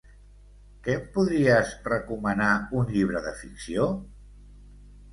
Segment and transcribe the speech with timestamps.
[0.87, 2.51] Que em podries recomanar
[2.81, 3.89] un llibre de ficció?